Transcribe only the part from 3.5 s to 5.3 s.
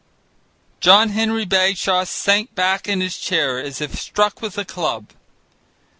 as if struck with a club.